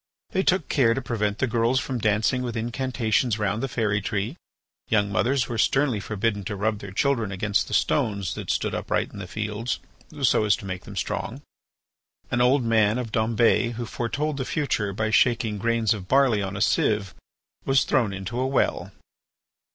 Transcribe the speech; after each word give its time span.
They 0.31 0.41
took 0.41 0.67
care 0.67 0.95
to 0.95 0.99
prevent 1.03 1.37
the 1.37 1.45
girls 1.45 1.79
from 1.79 1.99
dancing 1.99 2.41
with 2.41 2.57
incantations 2.57 3.37
round 3.37 3.61
the 3.61 3.67
fairy 3.67 4.01
tree. 4.01 4.35
Young 4.87 5.11
mothers 5.11 5.47
were 5.47 5.59
sternly 5.59 5.99
forbidden 5.99 6.43
to 6.45 6.55
rub 6.55 6.79
their 6.79 6.89
children 6.91 7.31
against 7.31 7.67
the 7.67 7.75
stones 7.75 8.33
that 8.33 8.49
stood 8.49 8.73
upright 8.73 9.11
in 9.13 9.19
the 9.19 9.27
fields 9.27 9.79
so 10.23 10.43
as 10.43 10.55
to 10.55 10.65
make 10.65 10.85
them 10.85 10.95
strong. 10.95 11.43
An 12.31 12.41
old 12.41 12.63
man 12.63 12.97
of 12.97 13.11
Dombes 13.11 13.75
who 13.75 13.85
foretold 13.85 14.37
the 14.37 14.43
future 14.45 14.91
by 14.91 15.11
shaking 15.11 15.59
grains 15.59 15.93
of 15.93 16.07
barley 16.07 16.41
on 16.41 16.57
a 16.57 16.61
sieve, 16.61 17.13
was 17.63 17.83
thrown 17.83 18.11
into 18.11 18.39
a 18.39 18.47
well. 18.47 18.91